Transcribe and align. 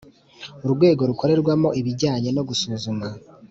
Urwego 0.65 1.01
rukorerwamo 1.09 1.69
ibijyanye 1.79 2.29
no 2.33 2.43
gusuzuma 2.49 3.07